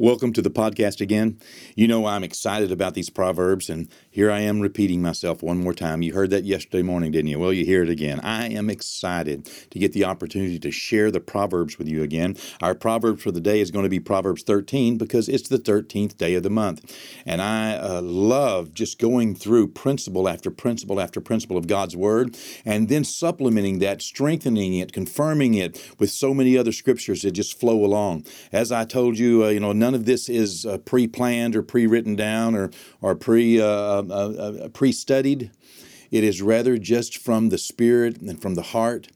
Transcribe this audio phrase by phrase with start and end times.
[0.00, 1.40] Welcome to the podcast again.
[1.74, 5.74] You know, I'm excited about these Proverbs, and here I am repeating myself one more
[5.74, 6.02] time.
[6.02, 7.40] You heard that yesterday morning, didn't you?
[7.40, 8.20] Well, you hear it again.
[8.20, 12.36] I am excited to get the opportunity to share the Proverbs with you again.
[12.62, 16.16] Our Proverbs for the day is going to be Proverbs 13 because it's the 13th
[16.16, 16.96] day of the month.
[17.26, 22.38] And I uh, love just going through principle after principle after principle of God's Word,
[22.64, 27.58] and then supplementing that, strengthening it, confirming it with so many other scriptures that just
[27.58, 28.24] flow along.
[28.52, 32.14] As I told you, uh, you know, none of this is uh, pre-planned or pre-written
[32.14, 35.50] down or or pre uh, uh, uh, pre-studied.
[36.10, 39.08] It is rather just from the spirit and from the heart.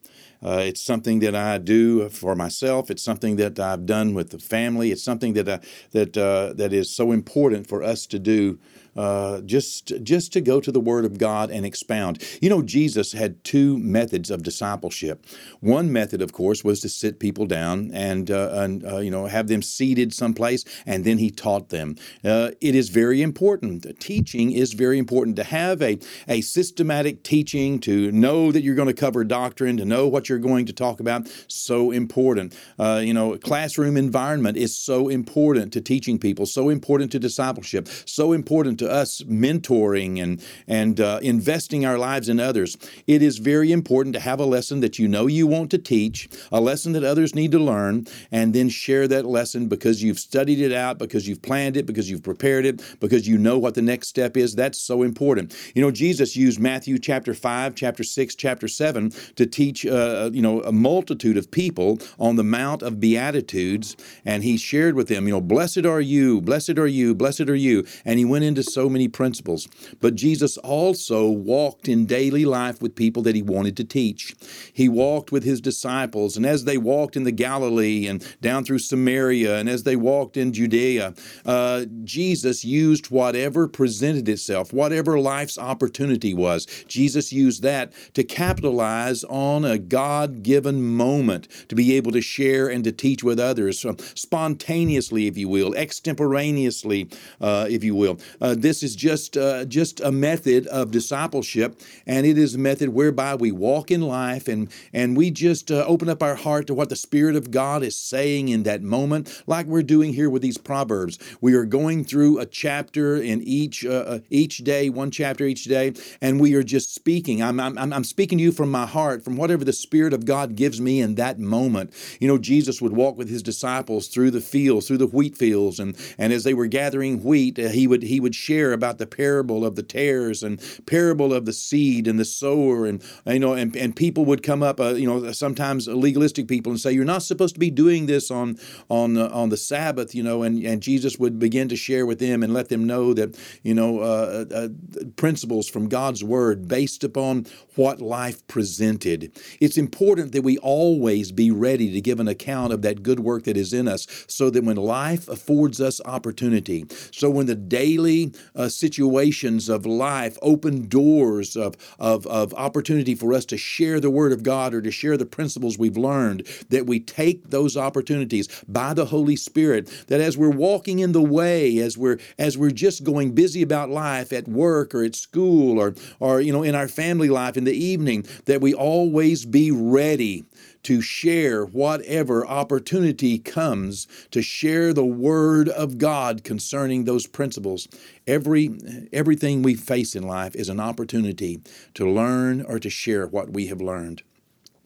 [0.42, 2.90] Uh, it's something that I do for myself.
[2.90, 4.90] It's something that I've done with the family.
[4.92, 8.58] It's something that I, that uh, that is so important for us to do
[8.96, 12.22] uh, just just to go to the Word of God and expound.
[12.40, 15.24] You know, Jesus had two methods of discipleship.
[15.60, 19.26] One method, of course, was to sit people down and uh, and uh, you know
[19.26, 21.96] have them seated someplace, and then he taught them.
[22.24, 23.86] Uh, it is very important.
[24.00, 28.88] Teaching is very important to have a a systematic teaching to know that you're going
[28.88, 31.28] to cover doctrine, to know what you're going to talk about.
[31.48, 32.56] So important.
[32.78, 36.46] Uh, you know, classroom environment is so important to teaching people.
[36.46, 37.88] So important to discipleship.
[38.06, 43.38] So important to us mentoring and and uh, investing our lives in others, it is
[43.38, 46.92] very important to have a lesson that you know you want to teach, a lesson
[46.92, 50.98] that others need to learn, and then share that lesson because you've studied it out,
[50.98, 54.36] because you've planned it, because you've prepared it, because you know what the next step
[54.36, 54.54] is.
[54.54, 55.54] That's so important.
[55.74, 60.42] You know, Jesus used Matthew chapter five, chapter six, chapter seven to teach uh, you
[60.42, 65.26] know a multitude of people on the Mount of Beatitudes, and he shared with them,
[65.26, 68.62] you know, blessed are you, blessed are you, blessed are you, and he went into
[68.72, 69.68] so many principles.
[70.00, 74.34] But Jesus also walked in daily life with people that he wanted to teach.
[74.72, 78.78] He walked with his disciples, and as they walked in the Galilee and down through
[78.78, 81.14] Samaria, and as they walked in Judea,
[81.44, 86.66] uh, Jesus used whatever presented itself, whatever life's opportunity was.
[86.86, 92.68] Jesus used that to capitalize on a God given moment to be able to share
[92.68, 97.08] and to teach with others, spontaneously, if you will, extemporaneously,
[97.40, 98.18] uh, if you will.
[98.40, 102.90] Uh, this is just uh, just a method of discipleship, and it is a method
[102.90, 106.74] whereby we walk in life and and we just uh, open up our heart to
[106.74, 110.42] what the Spirit of God is saying in that moment, like we're doing here with
[110.42, 111.18] these proverbs.
[111.40, 115.64] We are going through a chapter in each uh, uh each day, one chapter each
[115.64, 117.42] day, and we are just speaking.
[117.42, 120.54] I'm, I'm I'm speaking to you from my heart, from whatever the Spirit of God
[120.54, 121.92] gives me in that moment.
[122.20, 125.80] You know, Jesus would walk with his disciples through the fields, through the wheat fields,
[125.80, 128.98] and and as they were gathering wheat, uh, he would he would share share about
[128.98, 133.38] the parable of the tares and parable of the seed and the sower and you
[133.38, 136.92] know and, and people would come up uh, you know sometimes legalistic people and say
[136.92, 138.58] you're not supposed to be doing this on
[138.90, 142.18] on uh, on the Sabbath you know and and Jesus would begin to share with
[142.18, 144.68] them and let them know that you know uh, uh, uh
[145.16, 147.46] principles from God's word based upon
[147.76, 149.32] what life presented.
[149.60, 153.44] It's important that we always be ready to give an account of that good work
[153.44, 158.32] that is in us so that when life affords us opportunity so when the daily
[158.54, 164.10] uh, situations of life, open doors of, of, of opportunity for us to share the
[164.10, 168.48] Word of God or to share the principles we've learned, that we take those opportunities
[168.68, 172.70] by the Holy Spirit, that as we're walking in the way, as we're as we're
[172.70, 176.74] just going busy about life at work or at school or or you know in
[176.74, 180.44] our family life in the evening, that we always be ready
[180.84, 187.88] to share whatever opportunity comes to share the word of God concerning those principles.
[188.26, 188.70] Every
[189.12, 191.60] everything we face in life is an opportunity
[191.94, 194.22] to learn or to share what we have learned.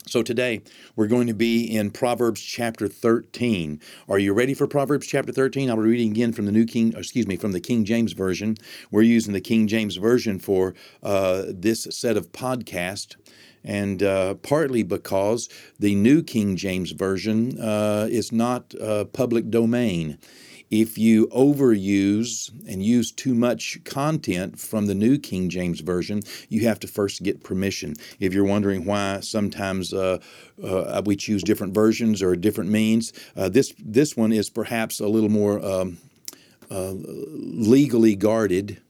[0.09, 0.63] So today
[0.95, 3.81] we're going to be in Proverbs chapter 13.
[4.09, 5.69] Are you ready for Proverbs chapter 13?
[5.69, 8.57] I'll be reading again from the New King, excuse me, from the King James Version.
[8.93, 13.17] We're using the King James Version for uh, this set of podcast
[13.65, 15.49] and uh, partly because
[15.81, 20.19] the New King James Version uh, is not uh, public domain.
[20.71, 26.63] If you overuse and use too much content from the New King James Version, you
[26.63, 27.95] have to first get permission.
[28.19, 30.19] If you're wondering why sometimes uh,
[30.63, 35.07] uh, we choose different versions or different means, uh, this this one is perhaps a
[35.09, 35.99] little more um,
[36.69, 38.81] legally guarded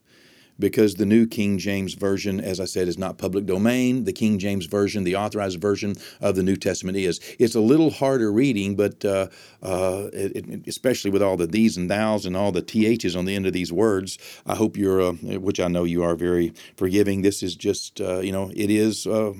[0.58, 4.04] because the New King James Version, as I said, is not public domain.
[4.04, 7.20] The King James Version, the authorized version of the New Testament, is.
[7.38, 9.28] It's a little harder reading, but uh,
[9.62, 13.24] uh, it, it, especially with all the these and thous and all the ths on
[13.24, 16.52] the end of these words, I hope you're, uh, which I know you are, very
[16.76, 17.22] forgiving.
[17.22, 19.34] This is just, uh, you know, it is, uh,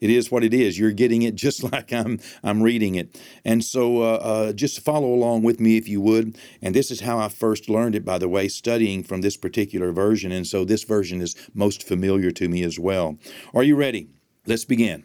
[0.00, 0.78] it is what it is.
[0.78, 5.42] You're getting it just like I'm, I'm reading it, and so uh, just follow along
[5.42, 6.36] with me if you would.
[6.60, 9.92] And this is how I first learned it, by the way, studying from this particular
[9.92, 13.16] version, and so so this version is most familiar to me as well.
[13.54, 14.08] Are you ready?
[14.44, 15.04] Let's begin.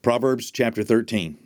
[0.00, 1.36] Proverbs chapter 13.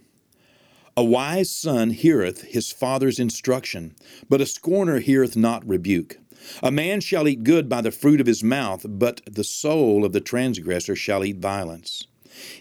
[0.96, 3.96] A wise son heareth his father's instruction,
[4.28, 6.18] but a scorner heareth not rebuke.
[6.62, 10.12] A man shall eat good by the fruit of his mouth, but the soul of
[10.12, 12.06] the transgressor shall eat violence.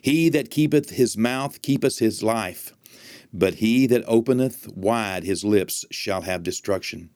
[0.02, 2.74] He that keepeth his mouth keepeth his life,
[3.32, 7.12] but he that openeth wide his lips shall have destruction.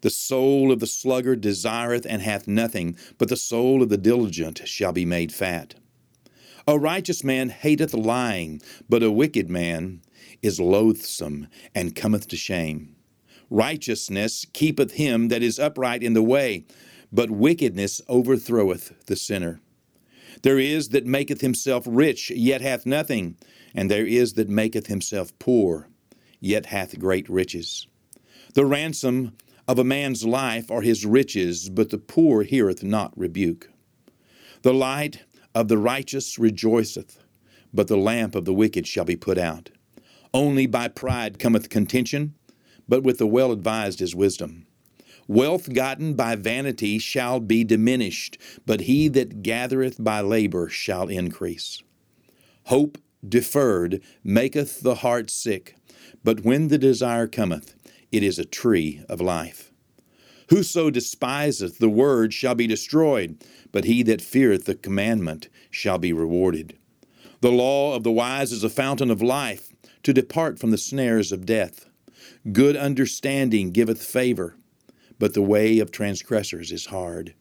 [0.00, 4.66] The soul of the sluggard desireth and hath nothing, but the soul of the diligent
[4.66, 5.74] shall be made fat.
[6.66, 10.02] A righteous man hateth lying, but a wicked man
[10.42, 12.94] is loathsome and cometh to shame.
[13.50, 16.66] Righteousness keepeth him that is upright in the way,
[17.10, 19.60] but wickedness overthroweth the sinner.
[20.42, 23.36] There is that maketh himself rich, yet hath nothing,
[23.74, 25.88] and there is that maketh himself poor,
[26.38, 27.86] yet hath great riches.
[28.54, 29.36] The ransom
[29.68, 33.70] of a man's life are his riches, but the poor heareth not rebuke.
[34.62, 35.24] The light
[35.54, 37.22] of the righteous rejoiceth,
[37.72, 39.70] but the lamp of the wicked shall be put out.
[40.32, 42.34] Only by pride cometh contention,
[42.88, 44.66] but with the well advised is wisdom.
[45.26, 51.82] Wealth gotten by vanity shall be diminished, but he that gathereth by labor shall increase.
[52.64, 55.76] Hope deferred maketh the heart sick,
[56.24, 57.74] but when the desire cometh,
[58.10, 59.72] it is a tree of life.
[60.50, 66.12] Whoso despiseth the word shall be destroyed, but he that feareth the commandment shall be
[66.12, 66.78] rewarded.
[67.40, 69.72] The law of the wise is a fountain of life,
[70.02, 71.86] to depart from the snares of death.
[72.50, 74.56] Good understanding giveth favor,
[75.18, 77.34] but the way of transgressors is hard.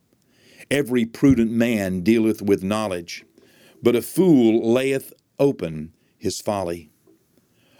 [0.69, 3.23] Every prudent man dealeth with knowledge,
[3.81, 6.89] but a fool layeth open his folly.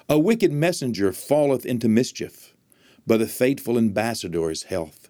[0.08, 2.54] A wicked messenger falleth into mischief
[3.08, 5.10] but a faithful ambassador's health.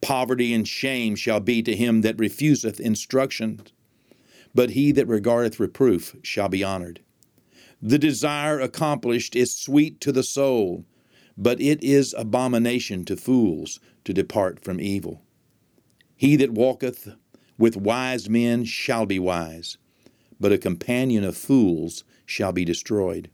[0.00, 3.60] Poverty and shame shall be to him that refuseth instruction,
[4.54, 7.00] but he that regardeth reproof shall be honored.
[7.82, 10.84] The desire accomplished is sweet to the soul,
[11.36, 15.22] but it is abomination to fools to depart from evil.
[16.16, 17.14] He that walketh
[17.58, 19.76] with wise men shall be wise,
[20.40, 23.28] but a companion of fools shall be destroyed.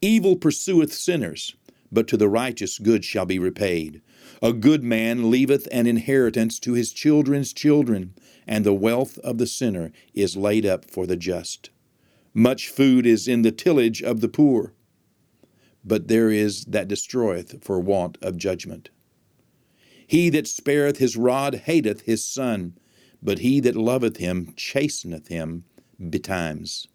[0.00, 1.54] Evil pursueth sinners
[1.92, 4.00] but to the righteous good shall be repaid.
[4.42, 8.14] A good man leaveth an inheritance to his children's children,
[8.46, 11.70] and the wealth of the sinner is laid up for the just.
[12.34, 14.72] Much food is in the tillage of the poor,
[15.84, 18.88] but there is that destroyeth for want of judgment.
[20.06, 22.78] He that spareth his rod hateth his son,
[23.22, 25.64] but he that loveth him chasteneth him
[26.10, 26.86] betimes.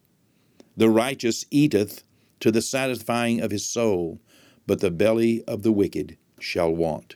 [0.75, 2.03] The righteous eateth
[2.39, 4.19] to the satisfying of his soul,
[4.67, 7.15] but the belly of the wicked shall want.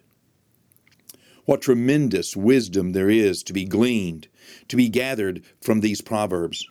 [1.45, 4.27] What tremendous wisdom there is to be gleaned,
[4.69, 6.67] to be gathered from these proverbs.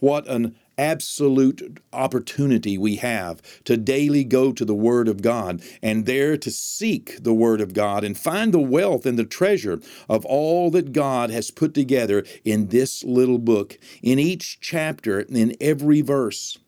[0.00, 6.06] What an absolute opportunity we have to daily go to the Word of God and
[6.06, 10.24] there to seek the Word of God and find the wealth and the treasure of
[10.24, 16.00] all that God has put together in this little book, in each chapter, in every
[16.00, 16.58] verse.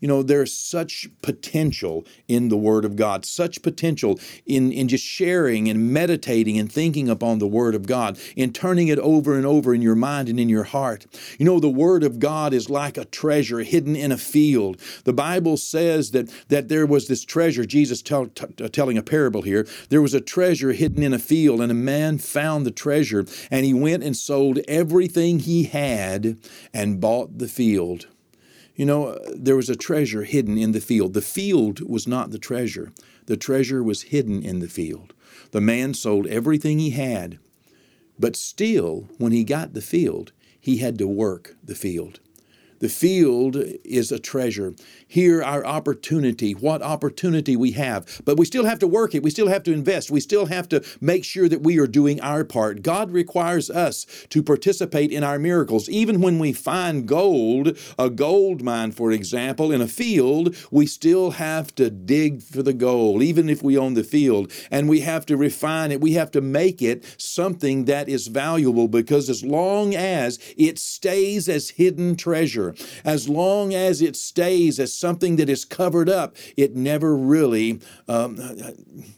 [0.00, 5.04] You know, there's such potential in the Word of God, such potential in, in just
[5.04, 9.46] sharing and meditating and thinking upon the Word of God, in turning it over and
[9.46, 11.06] over in your mind and in your heart.
[11.38, 14.80] You know, the Word of God is like a treasure hidden in a field.
[15.04, 19.42] The Bible says that, that there was this treasure, Jesus tell, t- telling a parable
[19.42, 23.26] here, there was a treasure hidden in a field, and a man found the treasure,
[23.50, 26.38] and he went and sold everything he had
[26.72, 28.06] and bought the field.
[28.80, 31.12] You know, uh, there was a treasure hidden in the field.
[31.12, 32.92] The field was not the treasure,
[33.26, 35.12] the treasure was hidden in the field.
[35.50, 37.38] The man sold everything he had,
[38.18, 42.20] but still, when he got the field, he had to work the field.
[42.80, 44.74] The field is a treasure.
[45.06, 48.22] Here, our opportunity, what opportunity we have.
[48.24, 49.22] But we still have to work it.
[49.22, 50.10] We still have to invest.
[50.10, 52.82] We still have to make sure that we are doing our part.
[52.82, 55.90] God requires us to participate in our miracles.
[55.90, 61.32] Even when we find gold, a gold mine, for example, in a field, we still
[61.32, 64.50] have to dig for the gold, even if we own the field.
[64.70, 66.00] And we have to refine it.
[66.00, 71.46] We have to make it something that is valuable because as long as it stays
[71.46, 72.69] as hidden treasure,
[73.04, 78.38] as long as it stays as something that is covered up, it never really, um,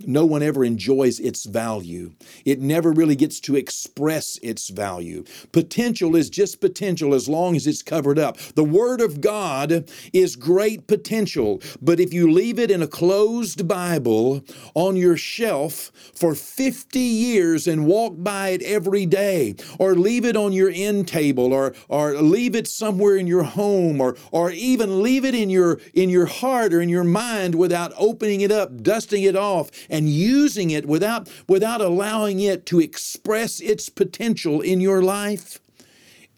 [0.01, 2.13] no one ever enjoys its value.
[2.45, 5.25] It never really gets to express its value.
[5.53, 8.39] Potential is just potential as long as it's covered up.
[8.55, 13.67] The Word of God is great potential, but if you leave it in a closed
[13.69, 14.45] Bible
[14.75, 20.37] on your shelf for 50 years and walk by it every day, or leave it
[20.37, 25.03] on your end table, or, or leave it somewhere in your home, or, or even
[25.03, 28.83] leave it in your, in your heart or in your mind without opening it up,
[28.83, 34.81] dusting it off, and using it without, without allowing it to express its potential in
[34.81, 35.59] your life,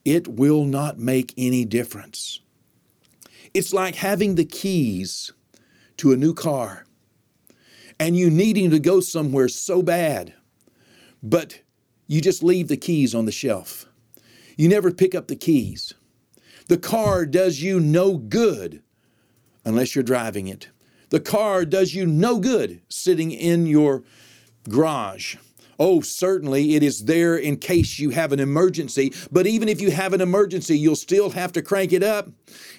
[0.05, 2.41] it will not make any difference.
[3.53, 5.33] It's like having the keys
[5.99, 6.85] to a new car
[8.01, 10.35] and you needing to go somewhere so bad,
[11.23, 11.61] but
[12.09, 13.87] you just leave the keys on the shelf.
[14.57, 15.95] You never pick up the keys.
[16.69, 18.83] The car does you no good
[19.65, 20.69] unless you're driving it.
[21.11, 24.03] The car does you no good sitting in your
[24.69, 25.37] garage.
[25.79, 29.13] Oh, certainly it is there in case you have an emergency.
[29.31, 32.31] But even if you have an emergency, you'll still have to crank it up,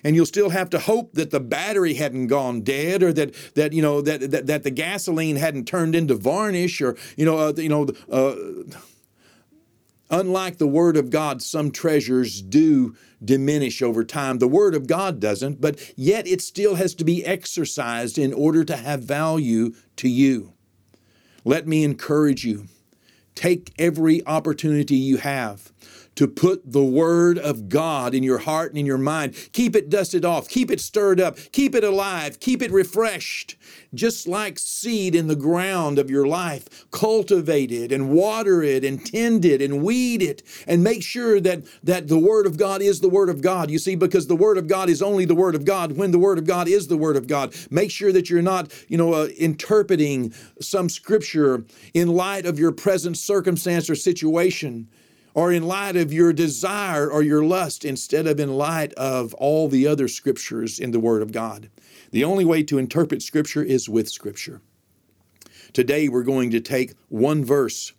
[0.04, 3.74] and you'll still have to hope that the battery hadn't gone dead, or that that
[3.74, 7.54] you know that that, that the gasoline hadn't turned into varnish, or you know uh,
[7.58, 7.88] you know.
[8.10, 8.36] Uh,
[10.10, 14.38] Unlike the Word of God, some treasures do diminish over time.
[14.38, 18.64] The Word of God doesn't, but yet it still has to be exercised in order
[18.64, 20.54] to have value to you.
[21.44, 22.68] Let me encourage you
[23.34, 25.74] take every opportunity you have
[26.15, 29.36] to put the Word of God in your heart and in your mind.
[29.51, 33.55] Keep it dusted off, keep it stirred up, keep it alive, keep it refreshed.
[33.93, 39.05] Just like seed in the ground of your life, cultivate it and water it and
[39.05, 43.00] tend it and weed it and make sure that, that the Word of God is
[43.00, 43.69] the Word of God.
[43.69, 46.19] You see, because the Word of God is only the Word of God when the
[46.19, 47.55] Word of God is the Word of God.
[47.69, 52.72] Make sure that you're not, you know, uh, interpreting some scripture in light of your
[52.72, 54.88] present circumstance or situation
[55.36, 59.68] or in light of your desire or your lust instead of in light of all
[59.68, 61.70] the other scriptures in the Word of God.
[62.12, 64.62] The only way to interpret Scripture is with Scripture.
[65.74, 67.92] Today we're going to take one verse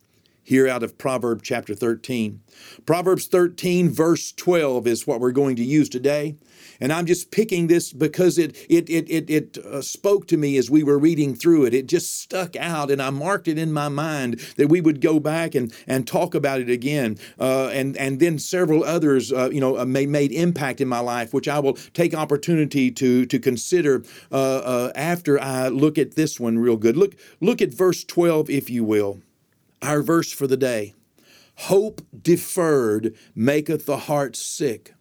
[0.47, 2.41] here out of Proverbs chapter 13.
[2.87, 6.37] Proverbs 13, verse 12 is what we're going to use today.
[6.81, 10.57] And I'm just picking this because it it it it, it uh, spoke to me
[10.57, 11.75] as we were reading through it.
[11.75, 15.19] It just stuck out, and I marked it in my mind that we would go
[15.19, 17.19] back and and talk about it again.
[17.38, 21.00] Uh, and and then several others, uh, you know, uh, made made impact in my
[21.00, 26.15] life, which I will take opportunity to to consider uh, uh, after I look at
[26.15, 26.97] this one real good.
[26.97, 29.21] Look look at verse 12, if you will.
[29.83, 30.95] Our verse for the day.
[31.56, 34.95] Hope deferred maketh the heart sick,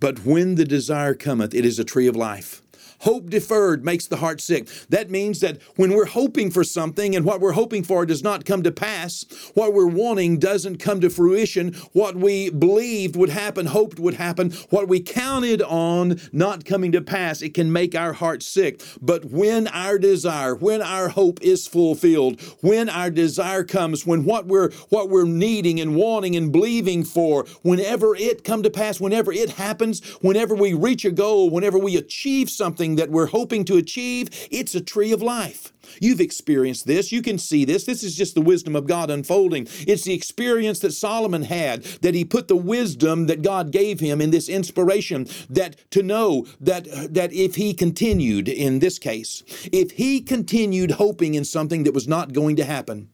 [0.00, 2.63] but when the desire cometh, it is a tree of life.
[3.04, 4.66] Hope deferred makes the heart sick.
[4.88, 8.46] That means that when we're hoping for something and what we're hoping for does not
[8.46, 13.66] come to pass, what we're wanting doesn't come to fruition, what we believed would happen,
[13.66, 18.14] hoped would happen, what we counted on not coming to pass, it can make our
[18.14, 18.80] heart sick.
[19.02, 24.46] But when our desire, when our hope is fulfilled, when our desire comes, when what
[24.46, 29.30] we're what we're needing and wanting and believing for, whenever it come to pass, whenever
[29.30, 33.76] it happens, whenever we reach a goal, whenever we achieve something that we're hoping to
[33.76, 35.72] achieve, it's a tree of life.
[36.00, 37.12] You've experienced this.
[37.12, 37.84] You can see this.
[37.84, 39.68] This is just the wisdom of God unfolding.
[39.86, 44.20] It's the experience that Solomon had, that he put the wisdom that God gave him
[44.20, 49.92] in this inspiration, that to know that, that if he continued in this case, if
[49.92, 53.10] he continued hoping in something that was not going to happen,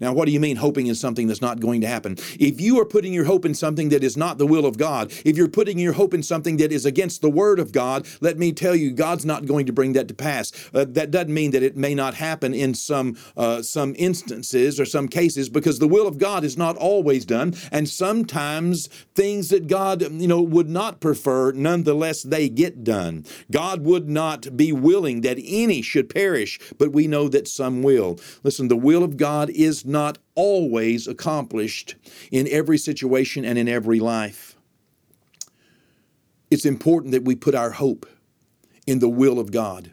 [0.00, 2.16] now, what do you mean hoping in something that's not going to happen?
[2.38, 5.12] If you are putting your hope in something that is not the will of God,
[5.24, 8.38] if you're putting your hope in something that is against the word of God, let
[8.38, 10.52] me tell you, God's not going to bring that to pass.
[10.72, 14.86] Uh, that doesn't mean that it may not happen in some uh, some instances or
[14.86, 19.66] some cases, because the will of God is not always done, and sometimes things that
[19.66, 23.26] God you know would not prefer, nonetheless they get done.
[23.50, 28.18] God would not be willing that any should perish, but we know that some will.
[28.42, 31.96] Listen, the will of God is not always accomplished
[32.30, 34.56] in every situation and in every life.
[36.50, 38.06] it's important that we put our hope
[38.86, 39.92] in the will of God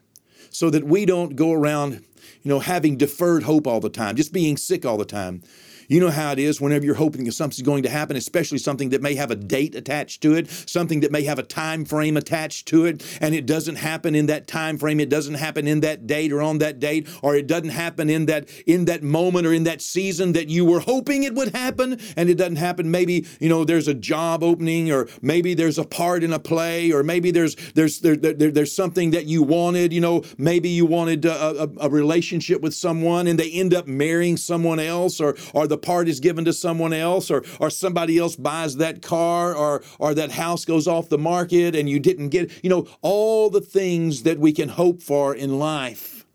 [0.49, 2.03] so that we don't go around,
[2.41, 5.43] you know, having deferred hope all the time, just being sick all the time.
[5.87, 9.01] You know how it is whenever you're hoping something's going to happen, especially something that
[9.01, 12.67] may have a date attached to it, something that may have a time frame attached
[12.67, 16.05] to it, and it doesn't happen in that time frame, it doesn't happen in that
[16.05, 19.53] date or on that date, or it doesn't happen in that in that moment or
[19.53, 22.91] in that season that you were hoping it would happen, and it doesn't happen.
[22.91, 26.91] Maybe you know there's a job opening, or maybe there's a part in a play,
[26.91, 29.93] or maybe there's there's there, there there's something that you wanted.
[29.93, 33.87] You know, maybe you wanted a, a, a relationship with someone, and they end up
[33.87, 37.69] marrying someone else, or or the the part is given to someone else or or
[37.69, 41.99] somebody else buys that car or or that house goes off the market and you
[41.99, 46.25] didn't get you know all the things that we can hope for in life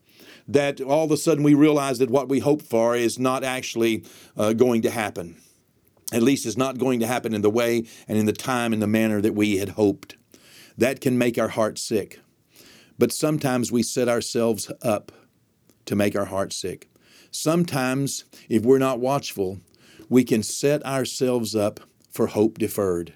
[0.46, 4.04] that all of a sudden we realize that what we hope for is not actually
[4.36, 5.36] uh, going to happen.
[6.12, 8.82] At least is not going to happen in the way and in the time and
[8.82, 10.16] the manner that we had hoped.
[10.76, 12.20] That can make our heart sick.
[12.98, 15.12] But sometimes we set ourselves up
[15.86, 16.91] to make our heart sick
[17.32, 19.58] Sometimes, if we're not watchful,
[20.08, 23.14] we can set ourselves up for hope deferred.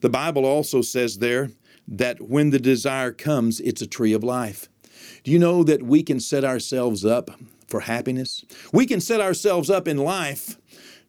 [0.00, 1.50] The Bible also says there
[1.86, 4.68] that when the desire comes, it's a tree of life.
[5.22, 7.30] Do you know that we can set ourselves up
[7.68, 8.44] for happiness?
[8.72, 10.56] We can set ourselves up in life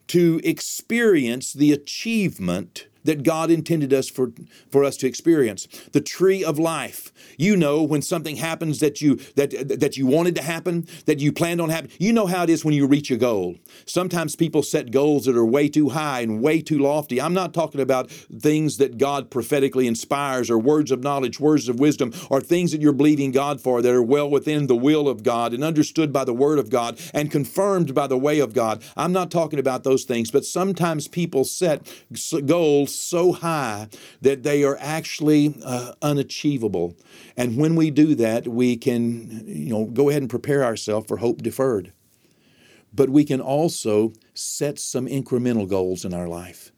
[0.08, 4.32] to experience the achievement that God intended us for,
[4.70, 5.68] for us to experience.
[5.92, 7.12] The tree of life.
[7.38, 11.32] You know when something happens that you that that you wanted to happen, that you
[11.32, 11.96] planned on happening.
[12.00, 13.56] You know how it is when you reach a goal.
[13.86, 17.22] Sometimes people set goals that are way too high and way too lofty.
[17.22, 21.80] I'm not talking about things that God prophetically inspires or words of knowledge, words of
[21.80, 25.24] wisdom, or things that you're believing God for that are well within the will of
[25.24, 28.84] God and understood by the word of God and confirmed by the way of God.
[28.96, 31.88] I'm not talking about those things, but sometimes people set
[32.46, 33.88] goals so high
[34.22, 36.96] that they are actually uh, unachievable.
[37.38, 41.18] And when we do that, we can, you know, go ahead and prepare ourselves for
[41.18, 41.94] hope deferred.
[42.94, 46.72] But we can also set some incremental goals in our life.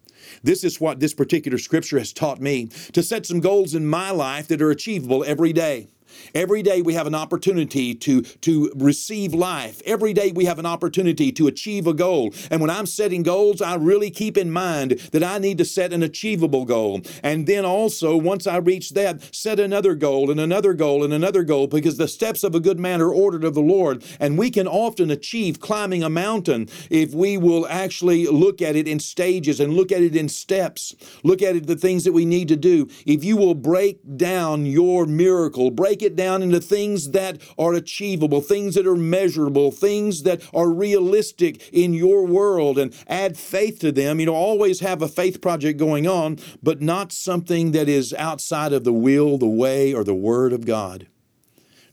[0.44, 4.12] This is what this particular scripture has taught me to set some goals in my
[4.12, 5.88] life that are achievable every day.
[6.36, 9.82] Every day we have an opportunity to, to receive life.
[9.86, 12.34] Every day we have an opportunity to achieve a goal.
[12.52, 15.94] And when I'm setting goals, I really keep in mind that I need to set
[15.94, 17.02] an achievable goal.
[17.24, 21.44] And then also, once I reach that, set another goal and another goal and another
[21.44, 24.04] goal because the steps of a good man are ordered of the Lord.
[24.20, 28.88] And we can often achieve climbing a mountain if we will actually look at it
[28.88, 30.96] in stages and look at it in steps.
[31.24, 32.88] Look at it, the things that we need to do.
[33.06, 38.42] If you will break down your miracle, break it down into things that are achievable,
[38.42, 43.92] things that are measurable, things that are realistic in your world and add faith to
[43.92, 44.20] them.
[44.20, 48.74] You know, always have a faith project going on, but not something that is outside
[48.74, 51.08] of the will, the way, or the word of God.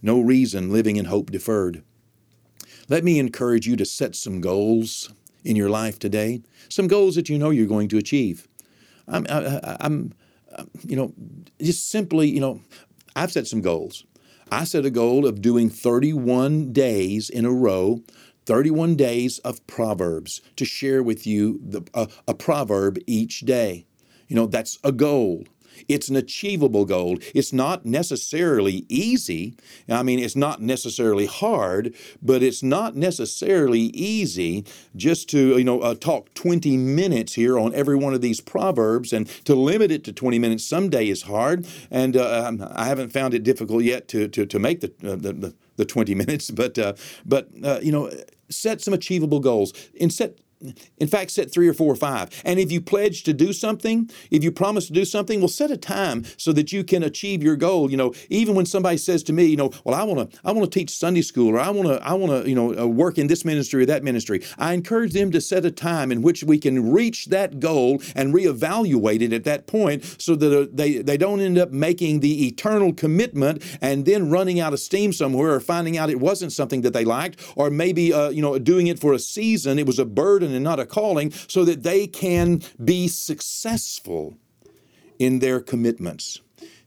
[0.02, 1.82] No reason living in hope deferred.
[2.88, 5.12] Let me encourage you to set some goals
[5.44, 8.48] in your life today, some goals that you know you're going to achieve.
[9.06, 10.12] I'm, I, I'm,
[10.86, 11.12] you know,
[11.60, 12.60] just simply, you know,
[13.14, 14.04] I've set some goals.
[14.50, 18.02] I set a goal of doing 31 days in a row
[18.46, 23.86] 31 days of Proverbs to share with you the, a, a proverb each day.
[24.26, 25.44] You know, that's a goal.
[25.88, 27.18] It's an achievable goal.
[27.34, 29.54] It's not necessarily easy.
[29.88, 34.64] I mean, it's not necessarily hard, but it's not necessarily easy
[34.96, 39.12] just to, you know, uh, talk 20 minutes here on every one of these proverbs
[39.12, 41.66] and to limit it to 20 minutes someday is hard.
[41.90, 45.16] And uh, um, I haven't found it difficult yet to, to, to make the, uh,
[45.16, 48.10] the, the, the, 20 minutes, but, uh, but uh, you know,
[48.48, 50.38] set some achievable goals and set
[50.98, 52.28] in fact, set three or four or five.
[52.44, 55.70] And if you pledge to do something, if you promise to do something, well, set
[55.70, 57.90] a time so that you can achieve your goal.
[57.90, 60.52] You know, even when somebody says to me, you know, well, I want to, I
[60.52, 62.86] want to teach Sunday school, or I want to, I want to, you know, uh,
[62.86, 64.42] work in this ministry or that ministry.
[64.58, 68.34] I encourage them to set a time in which we can reach that goal and
[68.34, 72.46] reevaluate it at that point, so that uh, they they don't end up making the
[72.46, 76.82] eternal commitment and then running out of steam somewhere, or finding out it wasn't something
[76.82, 79.98] that they liked, or maybe, uh, you know, doing it for a season, it was
[79.98, 84.36] a burden and not a calling, so that they can be successful
[85.18, 86.40] in their commitments.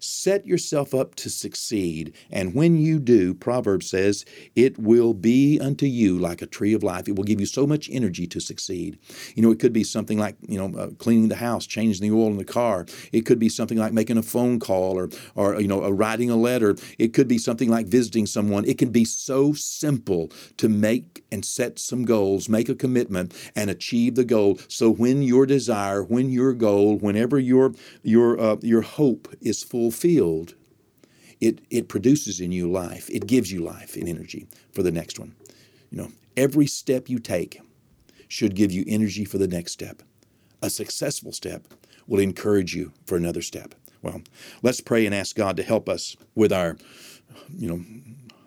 [0.04, 2.14] Set yourself up to succeed.
[2.30, 6.84] And when you do, Proverbs says, it will be unto you like a tree of
[6.84, 7.08] life.
[7.08, 9.00] It will give you so much energy to succeed.
[9.36, 12.14] You know, it could be something like, you know, uh, cleaning the house, changing the
[12.14, 12.86] oil in the car.
[13.14, 16.30] It could be something like making a phone call or, or you know, uh, writing
[16.30, 16.76] a letter.
[17.00, 18.66] It could be something like visiting someone.
[18.66, 23.70] It can be so simple to make and set some goals, make a commitment, and
[23.70, 24.60] achieve the goal.
[24.68, 29.93] So when your desire, when your goal, whenever your your uh, your hope is fulfilled,
[31.40, 33.10] it it produces in you life.
[33.10, 35.36] It gives you life and energy for the next one.
[35.92, 37.62] You know, every step you take
[38.28, 40.02] should give you energy for the next step.
[40.62, 41.68] A successful step
[42.08, 43.76] will encourage you for another step.
[44.02, 44.22] Well,
[44.62, 46.78] let's pray and ask God to help us with our,
[47.56, 47.86] you know,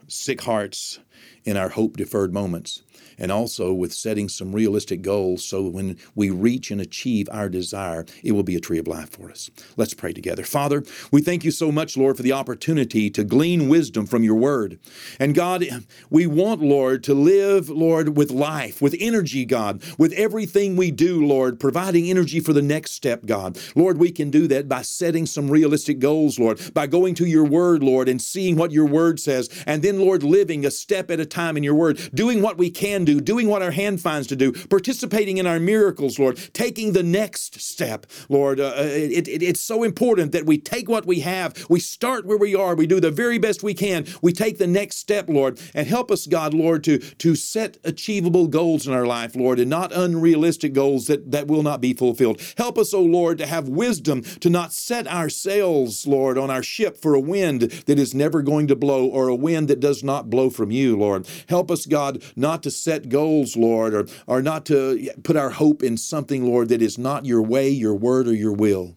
[0.09, 0.98] sick hearts
[1.46, 2.82] in our hope deferred moments
[3.18, 8.04] and also with setting some realistic goals so when we reach and achieve our desire,
[8.22, 9.50] it will be a tree of life for us.
[9.76, 10.44] Let's pray together.
[10.44, 14.35] Father, we thank you so much, Lord, for the opportunity to glean wisdom from your
[14.35, 14.78] word.
[15.18, 15.64] And God,
[16.11, 21.24] we want, Lord, to live, Lord, with life, with energy, God, with everything we do,
[21.24, 23.59] Lord, providing energy for the next step, God.
[23.74, 27.44] Lord, we can do that by setting some realistic goals, Lord, by going to your
[27.44, 31.20] word, Lord, and seeing what your word says, and then, Lord, living a step at
[31.20, 34.27] a time in your word, doing what we can do, doing what our hand finds
[34.29, 38.59] to do, participating in our miracles, Lord, taking the next step, Lord.
[38.59, 42.38] Uh, it, it, it's so important that we take what we have, we start where
[42.38, 45.61] we are, we do the very best we can, we take the next step, Lord,
[45.75, 49.68] and help us, God, Lord, to, to set achievable goals in our life, Lord, and
[49.68, 52.40] not unrealistic goals that, that will not be fulfilled.
[52.57, 56.51] Help us, O oh Lord, to have wisdom to not set our sails, Lord, on
[56.51, 59.81] our ship for a wind that is never going to blow or a wind that
[59.81, 61.25] does not blow from you, Lord.
[61.48, 65.82] Help us, God, not to set goals, Lord, or, or not to put our hope
[65.82, 68.96] in something, Lord, that is not your way, your word, or your will.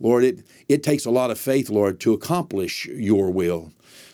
[0.00, 3.72] Lord, it, it takes a lot of faith, Lord, to accomplish your will.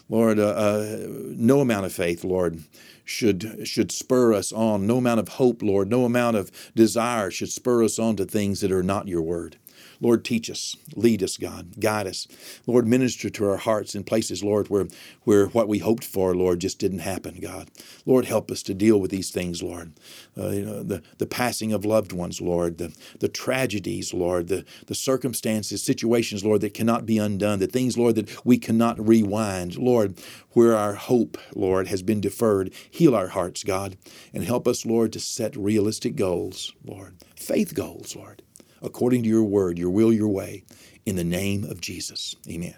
[0.08, 2.64] Lord, uh, uh, no amount of faith, Lord,
[3.04, 4.86] should should spur us on.
[4.86, 8.60] No amount of hope, Lord, no amount of desire should spur us on to things
[8.60, 9.56] that are not your word.
[10.02, 12.26] Lord, teach us, lead us, God, guide us.
[12.66, 14.86] Lord, minister to our hearts in places, Lord, where,
[15.24, 17.70] where what we hoped for, Lord, just didn't happen, God.
[18.06, 19.92] Lord, help us to deal with these things, Lord.
[20.38, 24.64] Uh, you know, the, the passing of loved ones, Lord, the, the tragedies, Lord, the,
[24.86, 29.76] the circumstances, situations, Lord, that cannot be undone, the things, Lord, that we cannot rewind.
[29.76, 30.18] Lord,
[30.52, 33.98] where our hope, Lord, has been deferred, heal our hearts, God,
[34.32, 38.42] and help us, Lord, to set realistic goals, Lord, faith goals, Lord
[38.82, 40.64] according to your word, your will, your way,
[41.06, 42.36] in the name of Jesus.
[42.48, 42.76] Amen.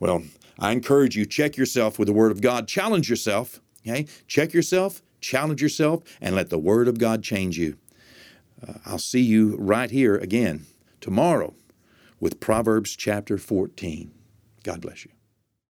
[0.00, 0.22] Well,
[0.58, 2.68] I encourage you, check yourself with the word of God.
[2.68, 3.60] Challenge yourself.
[3.86, 4.06] Okay?
[4.26, 7.76] Check yourself, challenge yourself, and let the word of God change you.
[8.66, 10.66] Uh, I'll see you right here again
[11.00, 11.54] tomorrow
[12.20, 14.12] with Proverbs chapter 14.
[14.62, 15.13] God bless you.